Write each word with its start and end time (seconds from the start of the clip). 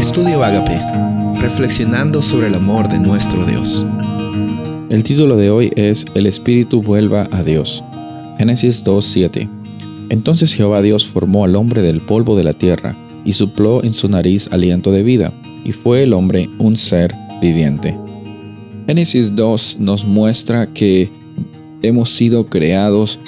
Estudio 0.00 0.42
Agape, 0.42 0.80
reflexionando 1.42 2.22
sobre 2.22 2.46
el 2.46 2.54
amor 2.54 2.88
de 2.88 2.98
nuestro 2.98 3.44
Dios. 3.44 3.84
El 4.88 5.04
título 5.04 5.36
de 5.36 5.50
hoy 5.50 5.70
es 5.76 6.06
El 6.14 6.24
Espíritu 6.24 6.80
vuelva 6.80 7.28
a 7.30 7.42
Dios. 7.42 7.84
Génesis 8.38 8.82
2.7. 8.82 9.46
Entonces 10.08 10.54
Jehová 10.54 10.80
Dios 10.80 11.06
formó 11.06 11.44
al 11.44 11.54
hombre 11.54 11.82
del 11.82 12.00
polvo 12.00 12.34
de 12.34 12.44
la 12.44 12.54
tierra 12.54 12.96
y 13.26 13.34
supló 13.34 13.84
en 13.84 13.92
su 13.92 14.08
nariz 14.08 14.48
aliento 14.52 14.90
de 14.90 15.02
vida, 15.02 15.34
y 15.66 15.72
fue 15.72 16.02
el 16.04 16.14
hombre 16.14 16.48
un 16.58 16.78
ser 16.78 17.14
viviente. 17.42 17.94
Génesis 18.86 19.36
2 19.36 19.76
nos 19.80 20.06
muestra 20.06 20.66
que 20.72 21.10
hemos 21.82 22.08
sido 22.08 22.46
creados 22.46 23.18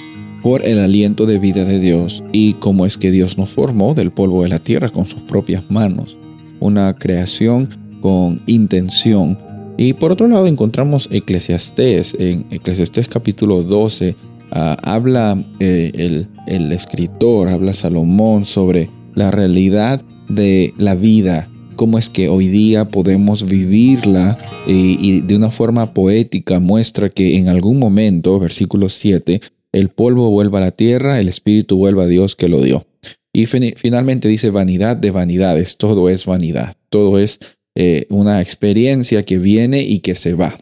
por 0.41 0.65
el 0.65 0.79
aliento 0.79 1.27
de 1.27 1.39
vida 1.39 1.67
de 1.67 1.79
Dios 1.79 2.25
y 2.33 2.55
cómo 2.55 2.87
es 2.87 2.97
que 2.97 3.11
Dios 3.11 3.37
nos 3.37 3.51
formó 3.51 3.93
del 3.93 4.11
polvo 4.11 4.43
de 4.43 4.49
la 4.49 4.59
tierra 4.59 4.89
con 4.89 5.05
sus 5.05 5.21
propias 5.21 5.71
manos. 5.71 6.17
Una 6.63 6.95
creación 6.95 7.69
con 8.01 8.41
intención. 8.47 9.39
Y 9.77 9.95
por 9.95 10.13
otro 10.13 10.29
lado 10.29 10.47
encontramos 10.47 11.09
Eclesiastés. 11.11 12.15
En 12.19 12.47
Eclesiastés 12.51 13.09
capítulo 13.09 13.63
12 13.63 14.17
ah, 14.53 14.77
habla 14.83 15.43
eh, 15.61 15.93
el, 15.95 16.29
el 16.47 16.73
escritor, 16.73 17.49
habla 17.49 17.75
Salomón 17.75 18.45
sobre 18.45 18.91
la 19.15 19.31
realidad 19.31 20.03
de 20.29 20.73
la 20.79 20.95
vida 20.95 21.49
cómo 21.77 21.99
es 21.99 22.11
que 22.11 22.29
hoy 22.29 22.47
día 22.47 22.87
podemos 22.87 23.49
vivirla 23.49 24.39
y, 24.67 25.21
de 25.23 25.35
una 25.35 25.51
forma 25.51 25.93
poética 25.93 26.61
muestra 26.61 27.09
que 27.09 27.37
en 27.37 27.49
algún 27.49 27.81
momento, 27.81 28.39
versículo 28.39 28.89
7, 28.89 29.41
el 29.73 29.89
polvo 29.89 30.31
vuelva 30.31 30.59
a 30.59 30.63
la 30.63 30.71
tierra, 30.71 31.19
el 31.19 31.29
espíritu 31.29 31.77
vuelva 31.77 32.05
a 32.05 32.07
Dios 32.07 32.37
que 32.37 32.49
lo 32.49 32.61
dio. 32.61 32.87
Y 33.35 33.47
finalmente 33.47 34.29
dice 34.29 34.51
vanidad 34.51 34.97
de 34.97 35.11
vanidades, 35.11 35.79
todo 35.79 36.11
es 36.11 36.27
vanidad, 36.27 36.77
todo 36.91 37.19
es 37.19 37.41
eh, 37.75 38.07
una 38.11 38.43
experiencia 38.43 39.25
que 39.25 39.39
viene 39.39 39.83
y 39.83 40.01
que 40.01 40.15
se 40.15 40.35
va. 40.35 40.59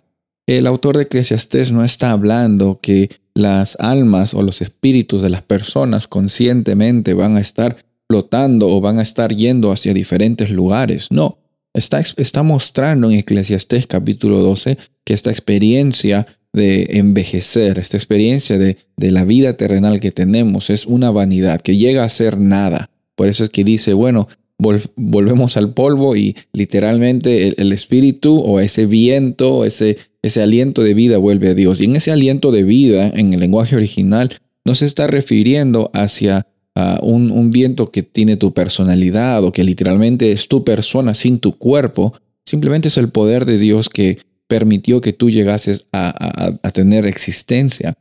El 0.47 0.67
autor 0.67 0.97
de 0.97 1.05
Eclesiastés 1.05 1.73
no 1.73 1.85
está 1.85 2.13
hablando 2.13 2.79
que 2.81 3.11
las 3.35 3.77
almas 3.81 4.35
o 4.35 4.43
los 4.43 4.63
espíritus 4.63 5.23
de 5.23 5.31
las 5.31 5.43
personas 5.43 6.07
conscientemente 6.07 7.15
van 7.15 7.37
a 7.37 7.41
estar 7.41 7.77
flotando 8.09 8.69
o 8.69 8.81
van 8.81 8.99
a 8.99 9.03
estar 9.03 9.35
yendo 9.35 9.73
hacia 9.73 9.95
diferentes 9.95 10.51
lugares. 10.51 11.09
No, 11.11 11.39
está, 11.73 12.01
está 12.01 12.43
mostrando 12.43 13.11
en 13.11 13.19
Eclesiastés 13.19 13.87
capítulo 13.87 14.39
12 14.39 14.79
que 15.05 15.15
esta 15.15 15.31
experiencia 15.31 16.27
de 16.53 16.99
envejecer, 16.99 17.79
esta 17.79 17.97
experiencia 17.97 18.59
de, 18.59 18.77
de 18.97 19.11
la 19.11 19.25
vida 19.25 19.55
terrenal 19.55 20.01
que 20.01 20.11
tenemos 20.11 20.71
es 20.71 20.87
una 20.87 21.11
vanidad 21.11 21.61
que 21.61 21.77
llega 21.77 22.05
a 22.05 22.09
ser 22.09 22.39
nada. 22.39 22.91
Por 23.15 23.29
eso 23.29 23.45
es 23.45 23.51
que 23.51 23.65
dice, 23.65 23.93
bueno, 23.93 24.29
volvemos 24.97 25.57
al 25.57 25.73
polvo 25.73 26.17
y 26.17 26.37
literalmente 26.53 27.61
el, 27.61 27.73
espíritu 27.73 28.39
o 28.39 28.61
ese 28.61 28.87
viento, 28.87 29.65
ese, 29.65 29.97
ese 30.23 30.43
aliento 30.43 30.83
de 30.83 30.95
vida 30.95 31.19
vuelve 31.19 31.49
a 31.49 31.55
Dios. 31.55 31.81
Y 31.81 31.85
en 31.85 31.97
ese 31.97 32.13
aliento 32.13 32.53
de 32.53 32.63
vida, 32.63 33.09
en 33.09 33.33
el 33.33 33.41
lenguaje 33.41 33.77
original, 33.77 34.31
no 34.65 34.75
se 34.75 34.87
está 34.87 35.07
refiriendo 35.07 35.91
hacia 35.95 36.47
un, 37.03 37.51
viento 37.51 37.91
que 37.91 38.03
tiene 38.03 38.37
tu 38.37 38.55
personalidad 38.55 39.45
o 39.45 39.53
que 39.53 39.65
literalmente 39.65 40.33
es 40.33 40.49
tu 40.49 40.65
persona 40.65 41.15
sin 41.15 41.39
tu 41.39 41.59
cuerpo, 41.59 42.15
simplemente 42.45 42.89
es 42.89 42.97
el 42.97 43.11
poder 43.11 43.45
de 43.45 43.59
Dios 43.59 43.89
que 43.89 44.19
permitió 44.51 45.01
que 45.01 45.13
tú 45.13 45.31
llegases 45.31 45.87
a, 45.93 46.59
tener 46.75 47.07
existencia. 47.07 47.95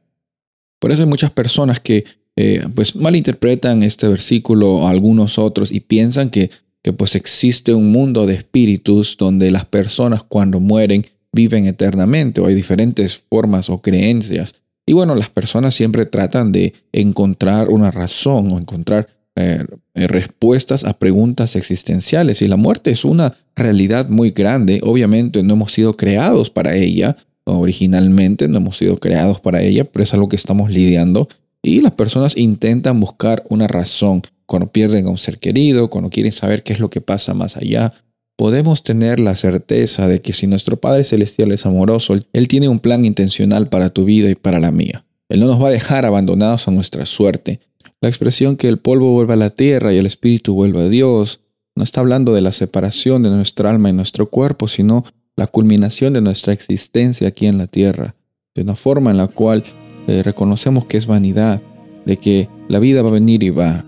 Por 0.80 0.92
eso 0.92 1.04
hay 1.04 1.08
muchas 1.08 1.30
personas 1.30 1.80
que 1.80 2.06
eh, 2.36 2.66
pues 2.74 2.96
malinterpretan 2.96 3.84
este 3.84 4.08
versículo 4.08 4.78
o 4.78 4.88
algunos 4.88 5.38
otros 5.38 5.72
y 5.72 5.80
piensan 5.80 6.32
que, 6.32 6.50
pues 6.98 7.16
existe 7.16 7.76
un 7.76 7.92
mundo 7.92 8.26
de 8.26 8.34
espíritus 8.34 9.16
donde 9.16 9.52
las 9.52 9.66
personas 9.66 10.24
cuando 10.24 10.60
mueren 10.60 11.06
viven 11.32 11.68
eternamente 11.68 12.42
o 12.42 12.48
hay 12.48 12.56
diferentes 12.56 13.16
formas 13.16 13.70
o 13.70 13.80
creencias. 13.80 14.56
Y 14.88 14.94
bueno, 14.94 15.14
las 15.14 15.30
personas 15.30 15.76
siempre 15.76 16.08
tratan 16.08 16.52
de 16.52 16.74
encontrar 16.92 17.70
una 17.70 17.92
razón 17.92 18.52
o 18.52 18.58
encontrar 18.58 19.08
eh, 19.40 19.66
respuestas 20.08 20.84
a 20.84 20.98
preguntas 20.98 21.56
existenciales. 21.56 22.42
Y 22.42 22.48
la 22.48 22.58
muerte 22.58 22.92
es 22.92 23.06
una 23.06 23.36
realidad 23.56 24.10
muy 24.10 24.32
grande. 24.32 24.82
Obviamente 24.84 25.44
no 25.44 25.54
hemos 25.54 25.72
sido 25.72 25.96
creados 25.96 26.50
para 26.50 26.76
ella. 26.76 27.16
Originalmente 27.46 28.48
no 28.48 28.58
hemos 28.58 28.78
sido 28.78 29.00
creados 29.00 29.40
para 29.40 29.62
ella, 29.62 29.86
pero 29.86 30.04
es 30.04 30.14
algo 30.14 30.30
que 30.30 30.36
estamos 30.36 30.72
lidiando. 30.72 31.30
Y 31.62 31.82
las 31.82 31.94
personas 31.94 32.38
intentan 32.38 33.00
buscar 33.00 33.44
una 33.50 33.68
razón 33.68 34.22
cuando 34.46 34.72
pierden 34.72 35.06
a 35.06 35.10
un 35.10 35.18
ser 35.18 35.40
querido, 35.40 35.90
cuando 35.90 36.10
quieren 36.10 36.32
saber 36.32 36.64
qué 36.64 36.74
es 36.74 36.80
lo 36.80 36.90
que 36.90 37.02
pasa 37.02 37.34
más 37.34 37.56
allá, 37.56 37.94
podemos 38.36 38.84
tener 38.84 39.20
la 39.20 39.36
certeza 39.36 40.08
de 40.08 40.22
que 40.22 40.34
si 40.34 40.48
nuestro 40.48 40.78
Padre 40.78 41.04
Celestial 41.04 41.52
es 41.52 41.66
amoroso, 41.66 42.16
Él 42.34 42.48
tiene 42.48 42.68
un 42.68 42.80
plan 42.80 43.06
intencional 43.06 43.70
para 43.70 43.90
tu 43.90 44.06
vida 44.06 44.30
y 44.30 44.36
para 44.36 44.60
la 44.60 44.72
mía. 44.72 45.06
Él 45.30 45.40
no 45.40 45.46
nos 45.46 45.62
va 45.62 45.68
a 45.68 45.72
dejar 45.72 46.06
abandonados 46.06 46.68
a 46.68 46.72
nuestra 46.72 47.06
suerte. 47.06 47.60
La 48.02 48.08
expresión 48.08 48.56
que 48.56 48.70
el 48.70 48.80
polvo 48.80 49.14
vuelva 49.14 49.34
a 49.34 49.38
la 49.38 49.50
tierra 49.50 49.94
y 49.94 49.98
el 49.98 50.06
espíritu 50.06 50.54
vuelva 50.54 50.82
a 50.82 50.90
Dios 50.90 51.42
no 51.76 51.84
está 51.84 52.02
hablando 52.02 52.34
de 52.34 52.42
la 52.42 52.52
separación 52.52 53.24
de 53.24 53.30
nuestra 53.30 53.70
alma 53.70 53.90
y 53.90 53.94
nuestro 53.94 54.30
cuerpo, 54.30 54.68
sino 54.68 55.06
la 55.36 55.48
culminación 55.48 56.14
de 56.14 56.22
nuestra 56.22 56.54
existencia 56.54 57.28
aquí 57.28 57.46
en 57.46 57.58
la 57.58 57.68
tierra, 57.68 58.16
de 58.56 58.62
una 58.64 58.76
forma 58.76 59.12
en 59.12 59.18
la 59.18 59.28
cual 59.28 59.64
eh, 60.08 60.24
reconocemos 60.24 60.86
que 60.86 60.98
es 60.98 61.08
vanidad, 61.08 61.62
de 62.06 62.18
que 62.18 62.50
la 62.68 62.80
vida 62.80 63.02
va 63.02 63.10
a 63.10 63.14
venir 63.14 63.44
y 63.44 63.50
va, 63.50 63.86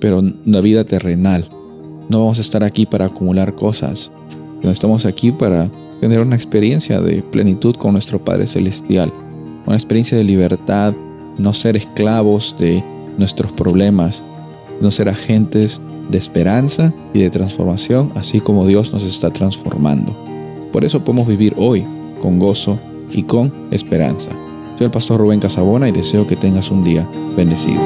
pero 0.00 0.18
una 0.18 0.60
vida 0.60 0.84
terrenal, 0.84 1.48
no 2.08 2.18
vamos 2.18 2.38
a 2.38 2.42
estar 2.42 2.64
aquí 2.64 2.86
para 2.86 3.06
acumular 3.06 3.54
cosas. 3.54 4.10
No 4.62 4.70
estamos 4.70 5.06
aquí 5.06 5.32
para 5.32 5.70
tener 6.00 6.20
una 6.20 6.36
experiencia 6.36 7.00
de 7.00 7.22
plenitud 7.22 7.76
con 7.76 7.92
nuestro 7.92 8.22
Padre 8.22 8.46
Celestial. 8.46 9.12
Una 9.64 9.76
experiencia 9.76 10.18
de 10.18 10.24
libertad, 10.24 10.94
no 11.38 11.54
ser 11.54 11.76
esclavos 11.76 12.56
de 12.58 12.82
nuestros 13.20 13.52
problemas, 13.52 14.22
no 14.80 14.90
ser 14.90 15.08
agentes 15.08 15.80
de 16.10 16.18
esperanza 16.18 16.92
y 17.14 17.20
de 17.20 17.30
transformación, 17.30 18.10
así 18.16 18.40
como 18.40 18.66
Dios 18.66 18.92
nos 18.92 19.04
está 19.04 19.30
transformando. 19.30 20.12
Por 20.72 20.84
eso 20.84 21.04
podemos 21.04 21.28
vivir 21.28 21.54
hoy 21.56 21.84
con 22.20 22.40
gozo 22.40 22.78
y 23.12 23.22
con 23.22 23.52
esperanza. 23.70 24.30
Soy 24.76 24.86
el 24.86 24.90
pastor 24.90 25.20
Rubén 25.20 25.40
Casabona 25.40 25.88
y 25.88 25.92
deseo 25.92 26.26
que 26.26 26.36
tengas 26.36 26.70
un 26.70 26.82
día 26.82 27.06
bendecido. 27.36 27.80